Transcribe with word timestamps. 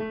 Hi, 0.00 0.06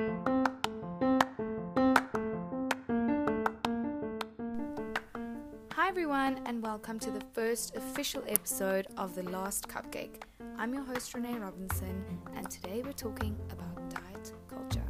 everyone, 5.87 6.41
and 6.45 6.61
welcome 6.61 6.99
to 6.99 7.09
the 7.09 7.23
first 7.31 7.73
official 7.77 8.21
episode 8.27 8.87
of 8.97 9.15
The 9.15 9.23
Last 9.23 9.69
Cupcake. 9.69 10.23
I'm 10.57 10.73
your 10.73 10.83
host, 10.83 11.13
Renee 11.13 11.37
Robinson, 11.37 12.03
and 12.35 12.51
today 12.51 12.81
we're 12.83 12.91
talking 12.91 13.39
about 13.49 13.89
diet 13.89 14.33
culture. 14.49 14.83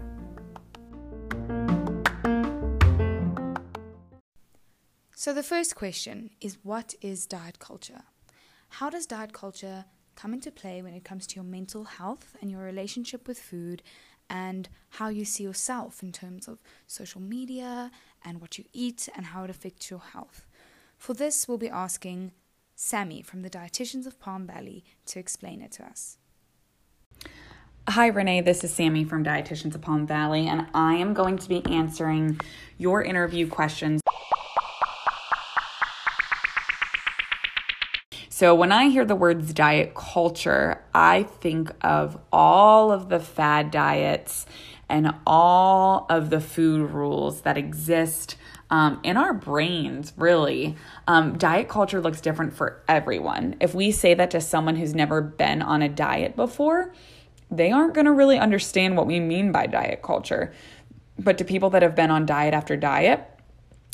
So, 5.14 5.32
the 5.32 5.44
first 5.44 5.76
question 5.76 6.32
is 6.42 6.58
what 6.64 6.96
is 7.02 7.28
diet 7.28 7.60
culture? 7.60 8.02
How 8.70 8.90
does 8.90 9.06
diet 9.06 9.32
culture 9.32 9.86
come 10.16 10.34
into 10.34 10.50
play 10.50 10.82
when 10.82 10.96
it 10.96 11.04
comes 11.04 11.28
to 11.28 11.36
your 11.36 11.44
mental 11.44 11.84
health 11.84 12.36
and 12.42 12.50
your 12.50 12.62
relationship 12.62 13.28
with 13.28 13.38
food 13.38 13.84
and 14.30 14.70
how 14.92 15.10
you 15.10 15.26
see 15.26 15.44
yourself 15.44 16.02
in 16.02 16.12
terms 16.12 16.48
of 16.48 16.60
social 16.86 17.22
media 17.22 17.92
and 18.24 18.42
what 18.42 18.58
you 18.58 18.66
eat 18.74 19.10
and 19.16 19.28
how 19.28 19.44
it 19.44 19.50
affects 19.50 19.90
your 19.90 20.00
health? 20.00 20.46
For 20.98 21.14
this, 21.14 21.48
we'll 21.48 21.58
be 21.58 21.70
asking 21.70 22.32
Sammy 22.76 23.22
from 23.22 23.42
the 23.42 23.50
Dietitians 23.50 24.06
of 24.06 24.20
Palm 24.20 24.46
Valley 24.48 24.84
to 25.08 25.20
explain 25.20 25.62
it 25.62 25.72
to 25.74 25.86
us. 25.86 26.18
Hi, 27.90 28.08
Renee. 28.08 28.42
This 28.42 28.66
is 28.66 28.74
Sammy 28.74 29.06
from 29.06 29.24
Dietitians 29.24 29.74
of 29.74 29.82
Palm 29.82 30.06
Valley, 30.06 30.46
and 30.46 30.68
I 30.74 30.96
am 30.96 31.14
going 31.14 31.38
to 31.38 31.48
be 31.48 31.66
answering 31.68 32.38
your 32.78 33.02
interview 33.02 33.48
questions. 33.48 34.02
So, 38.38 38.54
when 38.54 38.72
I 38.72 38.90
hear 38.90 39.04
the 39.04 39.16
words 39.16 39.52
diet 39.52 39.96
culture, 39.96 40.84
I 40.94 41.24
think 41.24 41.72
of 41.82 42.20
all 42.32 42.92
of 42.92 43.10
the 43.10 43.20
fad 43.20 43.72
diets 43.72 44.46
and 44.88 45.16
all 45.26 46.06
of 46.08 46.30
the 46.30 46.40
food 46.40 46.92
rules 46.92 47.42
that 47.42 47.58
exist 47.58 48.36
um, 48.70 49.00
in 49.02 49.18
our 49.18 49.34
brains, 49.34 50.14
really. 50.18 50.76
Um, 51.08 51.40
diet 51.40 51.68
culture 51.68 52.00
looks 52.00 52.22
different 52.22 52.54
for 52.54 52.84
everyone. 52.88 53.56
If 53.60 53.74
we 53.74 53.90
say 53.92 54.14
that 54.14 54.30
to 54.30 54.40
someone 54.40 54.76
who's 54.76 54.94
never 54.94 55.20
been 55.20 55.64
on 55.64 55.82
a 55.82 55.90
diet 55.90 56.36
before, 56.36 56.94
they 57.50 57.72
aren't 57.72 57.96
going 57.96 58.06
to 58.06 58.12
really 58.12 58.38
understand 58.38 58.98
what 58.98 59.08
we 59.08 59.20
mean 59.20 59.52
by 59.52 59.66
diet 59.66 60.04
culture. 60.04 60.54
But 61.18 61.40
to 61.40 61.44
people 61.44 61.72
that 61.72 61.82
have 61.82 61.96
been 61.96 62.12
on 62.12 62.28
diet 62.28 62.54
after 62.54 62.78
diet, 62.78 63.28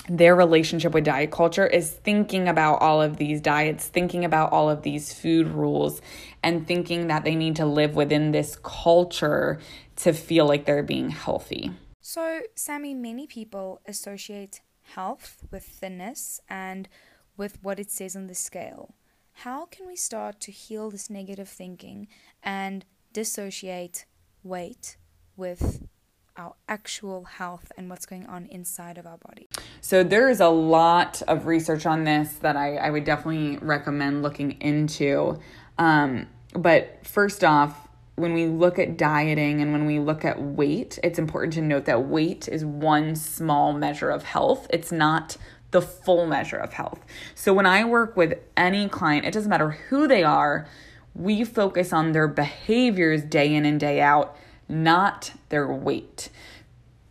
their 0.09 0.35
relationship 0.35 0.93
with 0.93 1.05
diet 1.05 1.31
culture 1.31 1.65
is 1.65 1.91
thinking 1.91 2.47
about 2.47 2.81
all 2.81 3.01
of 3.01 3.17
these 3.17 3.39
diets, 3.39 3.87
thinking 3.87 4.25
about 4.25 4.51
all 4.51 4.69
of 4.69 4.81
these 4.81 5.13
food 5.13 5.47
rules, 5.47 6.01
and 6.41 6.67
thinking 6.67 7.07
that 7.07 7.23
they 7.23 7.35
need 7.35 7.55
to 7.55 7.65
live 7.65 7.95
within 7.95 8.31
this 8.31 8.57
culture 8.63 9.59
to 9.97 10.11
feel 10.11 10.45
like 10.45 10.65
they're 10.65 10.83
being 10.83 11.09
healthy. 11.09 11.71
So, 12.01 12.41
Sammy, 12.55 12.93
many 12.93 13.27
people 13.27 13.81
associate 13.87 14.61
health 14.81 15.45
with 15.51 15.63
thinness 15.63 16.41
and 16.49 16.89
with 17.37 17.63
what 17.63 17.79
it 17.79 17.89
says 17.89 18.15
on 18.15 18.27
the 18.27 18.35
scale. 18.35 18.95
How 19.37 19.65
can 19.65 19.87
we 19.87 19.95
start 19.95 20.39
to 20.41 20.51
heal 20.51 20.91
this 20.91 21.09
negative 21.09 21.49
thinking 21.49 22.07
and 22.43 22.85
dissociate 23.13 24.05
weight 24.43 24.97
with 25.35 25.87
our 26.35 26.55
actual 26.67 27.23
health 27.23 27.71
and 27.77 27.89
what's 27.89 28.05
going 28.05 28.25
on 28.25 28.45
inside 28.47 28.97
of 28.97 29.07
our 29.07 29.17
body? 29.17 29.47
So, 29.85 30.01
there 30.01 30.29
is 30.29 30.39
a 30.39 30.47
lot 30.47 31.21
of 31.27 31.45
research 31.45 31.85
on 31.85 32.05
this 32.05 32.31
that 32.35 32.55
I, 32.55 32.77
I 32.77 32.89
would 32.89 33.03
definitely 33.03 33.57
recommend 33.57 34.23
looking 34.23 34.51
into. 34.61 35.39
Um, 35.77 36.27
but 36.53 37.05
first 37.05 37.43
off, 37.43 37.89
when 38.15 38.33
we 38.33 38.45
look 38.45 38.79
at 38.79 38.95
dieting 38.95 39.59
and 39.59 39.73
when 39.73 39.85
we 39.85 39.99
look 39.99 40.23
at 40.23 40.41
weight, 40.41 40.99
it's 41.03 41.19
important 41.19 41.51
to 41.55 41.61
note 41.61 41.83
that 41.83 42.05
weight 42.05 42.47
is 42.47 42.63
one 42.63 43.17
small 43.17 43.73
measure 43.73 44.09
of 44.09 44.23
health. 44.23 44.67
It's 44.69 44.93
not 44.93 45.35
the 45.71 45.81
full 45.81 46.27
measure 46.27 46.55
of 46.55 46.71
health. 46.71 47.01
So 47.35 47.53
when 47.53 47.65
I 47.65 47.83
work 47.83 48.15
with 48.15 48.39
any 48.55 48.87
client, 48.87 49.25
it 49.25 49.33
doesn't 49.33 49.49
matter 49.49 49.71
who 49.89 50.07
they 50.07 50.23
are, 50.23 50.65
we 51.13 51.43
focus 51.43 51.91
on 51.91 52.13
their 52.13 52.29
behaviors 52.29 53.21
day 53.21 53.53
in 53.53 53.65
and 53.65 53.81
day 53.81 53.99
out, 53.99 54.37
not 54.69 55.33
their 55.49 55.67
weight. 55.67 56.29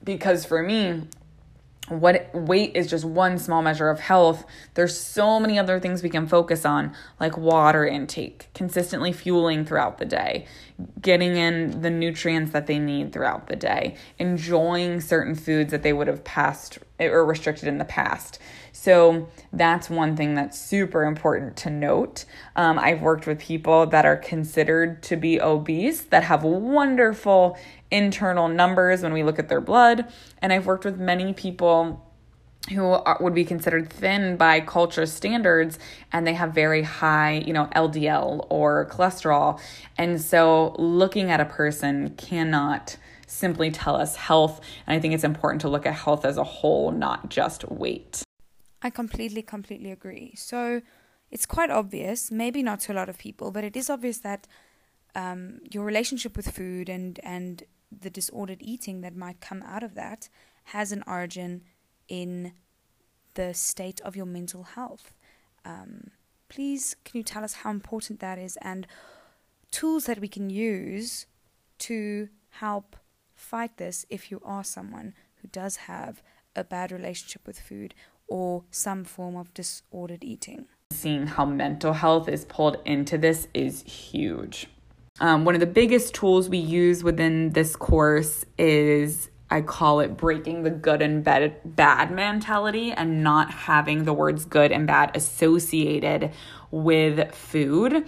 Because 0.03 0.47
for 0.47 0.63
me, 0.63 1.03
what 1.89 2.31
weight 2.33 2.77
is 2.77 2.89
just 2.89 3.05
one 3.05 3.39
small 3.39 3.61
measure 3.61 3.89
of 3.89 4.01
health. 4.01 4.45
There's 4.75 4.99
so 4.99 5.41
many 5.41 5.59
other 5.59 5.81
things 5.81 6.03
we 6.03 6.09
can 6.09 6.27
focus 6.27 6.65
on, 6.65 6.95
like 7.19 7.37
water 7.37 7.85
intake, 7.87 8.49
consistently 8.55 9.13
fueling 9.13 9.65
throughout 9.65 9.99
the 9.99 10.05
day, 10.05 10.47
getting 11.01 11.37
in 11.37 11.83
the 11.83 11.91
nutrients 11.91 12.53
that 12.53 12.67
they 12.67 12.79
need 12.79 13.13
throughout 13.13 13.49
the 13.49 13.57
day, 13.57 13.97
enjoying 14.19 15.01
certain 15.01 15.35
foods 15.35 15.71
that 15.73 15.83
they 15.83 15.93
would 15.93 16.07
have 16.07 16.25
passed 16.25 16.79
or 17.01 17.25
restricted 17.25 17.69
in 17.69 17.79
the 17.79 17.85
past. 17.85 18.39
So 18.73 19.29
that's 19.53 19.91
one 19.91 20.17
thing 20.17 20.35
that's 20.35 20.59
super 20.59 21.05
important 21.05 21.57
to 21.59 21.71
note. 21.71 22.25
Um, 22.57 22.79
I've 22.79 23.03
worked 23.03 23.27
with 23.27 23.39
people 23.39 23.87
that 23.87 24.07
are 24.07 24.17
considered 24.17 25.03
to 25.05 25.17
be 25.17 25.41
obese 25.41 26.03
that 26.03 26.25
have 26.25 26.43
wonderful 26.43 27.59
internal 27.91 28.49
numbers 28.49 29.03
when 29.03 29.13
we 29.13 29.23
look 29.23 29.39
at 29.39 29.49
their 29.49 29.61
blood. 29.61 30.07
And 30.41 30.53
I've 30.53 30.67
worked 30.67 30.85
with 30.85 30.99
many 30.99 31.33
people 31.33 32.09
who 32.71 32.85
are, 32.85 33.19
would 33.21 33.35
be 33.35 33.45
considered 33.45 33.91
thin 33.91 34.37
by 34.37 34.61
culture 34.61 35.07
standards 35.07 35.79
and 36.13 36.27
they 36.27 36.35
have 36.35 36.55
very 36.55 36.83
high, 36.83 37.43
you 37.45 37.53
know, 37.53 37.69
LDL 37.75 38.47
or 38.51 38.89
cholesterol. 38.91 39.61
And 39.99 40.21
so 40.21 40.75
looking 40.79 41.31
at 41.31 41.41
a 41.41 41.45
person 41.45 42.11
cannot 42.11 42.97
simply 43.33 43.71
tell 43.71 43.97
us 43.97 44.17
health. 44.17 44.61
And 44.87 44.97
I 44.97 45.01
think 45.01 45.15
it's 45.15 45.25
important 45.25 45.61
to 45.63 45.69
look 45.69 45.87
at 45.87 45.95
health 45.95 46.25
as 46.25 46.37
a 46.37 46.45
whole, 46.45 46.91
not 46.91 47.29
just 47.29 47.69
weight. 47.71 48.23
I 48.83 48.91
completely, 48.91 49.43
completely 49.43 49.91
agree. 49.91 50.35
So 50.37 50.83
it's 51.31 51.47
quite 51.47 51.71
obvious, 51.71 52.31
maybe 52.31 52.63
not 52.63 52.81
to 52.81 52.93
a 52.93 52.95
lot 52.95 53.09
of 53.09 53.19
people, 53.19 53.51
but 53.51 53.65
it 53.65 53.77
is 53.77 53.89
obvious 53.89 54.19
that 54.19 54.47
um, 55.15 55.61
your 55.71 55.85
relationship 55.85 56.37
with 56.37 56.51
food 56.51 56.89
and, 56.89 57.19
and 57.23 57.65
the 57.91 58.11
disordered 58.11 58.59
eating 58.61 59.01
that 59.01 59.17
might 59.17 59.41
come 59.41 59.63
out 59.63 59.83
of 59.83 59.95
that 59.95 60.29
has 60.65 60.93
an 60.93 61.03
origin 61.07 61.63
in 62.09 62.53
the 63.35 63.55
state 63.55 64.01
of 64.03 64.17
your 64.17 64.27
mental 64.27 64.63
health. 64.63 65.15
Um, 65.65 66.11
please, 66.49 66.97
can 67.05 67.19
you 67.19 67.25
tell 67.25 67.45
us 67.45 67.55
how 67.55 67.71
important 67.71 68.21
that 68.21 68.39
is 68.39 68.59
and 68.61 68.87
tools 69.71 70.05
that 70.05 70.21
we 70.21 70.29
can 70.29 70.51
use 70.51 71.27
to 71.79 72.29
help 72.51 72.97
fight 73.43 73.77
this 73.77 74.07
if 74.09 74.31
you 74.31 74.41
are 74.45 74.65
someone 74.65 75.15
who 75.41 75.49
does 75.49 75.77
have 75.77 76.23
a 76.55 76.65
bad 76.65 76.93
relationship 76.93 77.47
with 77.47 77.59
food 77.59 77.95
or 78.29 78.65
some 78.71 79.05
form 79.05 79.37
of 79.37 79.53
disordered 79.53 80.23
eating? 80.23 80.67
Seeing 80.93 81.27
how 81.27 81.45
mental 81.45 81.93
health 81.93 82.29
is 82.29 82.45
pulled 82.45 82.77
into 82.85 83.19
this 83.19 83.49
is 83.53 83.83
huge. 83.83 84.69
Um, 85.21 85.45
one 85.45 85.55
of 85.55 85.61
the 85.61 85.67
biggest 85.67 86.15
tools 86.15 86.49
we 86.49 86.59
use 86.59 87.05
within 87.05 87.51
this 87.51 87.77
course 87.77 88.45
is 88.59 89.29
I 89.51 89.61
call 89.61 90.01
it 90.01 90.17
breaking 90.17 90.63
the 90.63 90.71
good 90.71 91.03
and 91.03 91.23
bad, 91.23 91.57
bad 91.65 92.11
mentality 92.11 92.93
and 92.93 93.23
not 93.23 93.51
having 93.51 94.05
the 94.05 94.15
words 94.15 94.47
good 94.47 94.73
and 94.73 94.87
bad 94.87 95.15
associated 95.15 96.31
with 96.71 97.35
food. 97.35 98.07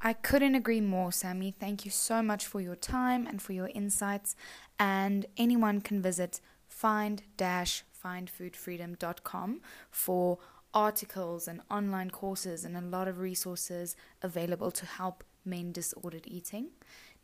I 0.00 0.12
couldn't 0.12 0.54
agree 0.54 0.80
more, 0.80 1.10
Sammy. 1.10 1.52
Thank 1.58 1.84
you 1.84 1.90
so 1.90 2.22
much 2.22 2.46
for 2.46 2.60
your 2.60 2.76
time 2.76 3.26
and 3.26 3.42
for 3.42 3.52
your 3.52 3.68
insights. 3.74 4.36
And 4.78 5.26
anyone 5.36 5.80
can 5.80 6.00
visit 6.00 6.40
find 6.68 7.22
findfoodfreedom.com 7.38 9.60
for 9.90 10.38
articles 10.72 11.48
and 11.48 11.60
online 11.70 12.10
courses 12.10 12.64
and 12.64 12.76
a 12.76 12.80
lot 12.80 13.08
of 13.08 13.18
resources 13.18 13.96
available 14.22 14.70
to 14.70 14.86
help 14.86 15.24
men 15.44 15.72
disordered 15.72 16.26
eating. 16.26 16.68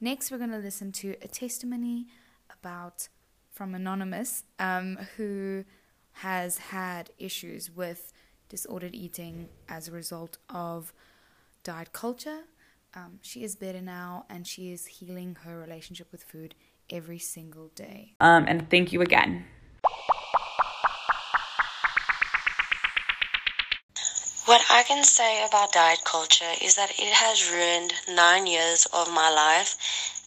Next, 0.00 0.30
we're 0.30 0.38
going 0.38 0.50
to 0.50 0.58
listen 0.58 0.92
to 0.92 1.14
a 1.22 1.28
testimony 1.28 2.06
about 2.50 3.08
from 3.52 3.74
Anonymous, 3.74 4.44
um, 4.58 4.98
who 5.16 5.64
has 6.18 6.58
had 6.58 7.10
issues 7.18 7.70
with 7.70 8.12
disordered 8.48 8.94
eating 8.94 9.48
as 9.68 9.86
a 9.86 9.92
result 9.92 10.38
of 10.48 10.92
diet 11.62 11.92
culture. 11.92 12.40
Um, 12.96 13.18
she 13.22 13.42
is 13.42 13.56
better 13.56 13.80
now 13.80 14.24
and 14.30 14.46
she 14.46 14.72
is 14.72 14.86
healing 14.86 15.36
her 15.42 15.58
relationship 15.58 16.12
with 16.12 16.22
food 16.22 16.54
every 16.90 17.18
single 17.18 17.68
day. 17.74 18.14
Um, 18.20 18.44
and 18.46 18.70
thank 18.70 18.92
you 18.92 19.00
again. 19.00 19.44
What 24.46 24.62
I 24.70 24.82
can 24.86 25.02
say 25.02 25.44
about 25.44 25.72
diet 25.72 26.00
culture 26.04 26.52
is 26.62 26.76
that 26.76 26.90
it 26.90 27.12
has 27.12 27.50
ruined 27.50 27.94
nine 28.14 28.46
years 28.46 28.86
of 28.92 29.08
my 29.12 29.30
life 29.30 29.74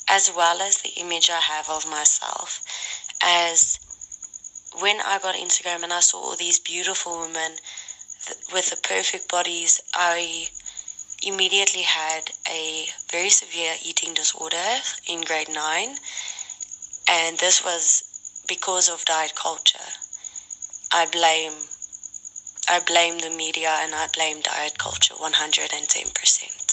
as 0.10 0.32
well 0.36 0.62
as 0.62 0.82
the 0.82 0.90
image 1.00 1.30
I 1.30 1.40
have 1.40 1.70
of 1.70 1.90
myself 1.90 2.64
as 3.24 3.80
when 4.80 5.00
I 5.02 5.20
got 5.20 5.36
Instagram 5.36 5.84
and 5.84 5.94
I 5.94 6.00
saw 6.00 6.18
all 6.18 6.36
these 6.36 6.60
beautiful 6.60 7.20
women 7.20 7.58
th- 8.26 8.40
with 8.54 8.70
the 8.70 8.78
perfect 8.78 9.30
bodies, 9.30 9.82
I 9.94 10.48
immediately 11.24 11.84
had 11.84 12.32
a 12.48 12.88
very 13.12 13.30
severe 13.30 13.76
eating 13.84 14.14
disorder 14.14 14.82
in 15.08 15.22
grade 15.22 15.50
9 15.50 15.98
And 17.10 17.38
this 17.38 17.64
was 17.64 18.44
because 18.48 18.90
of 18.90 19.06
diet 19.06 19.34
culture. 19.36 19.90
I 20.92 21.06
blame 21.06 21.54
I 22.70 22.80
blame 22.82 23.20
the 23.20 23.30
media 23.30 23.74
and 23.80 23.96
I 23.96 24.08
blame 24.08 24.42
diet 24.42 24.78
culture 24.78 25.14
110%. 25.14 26.67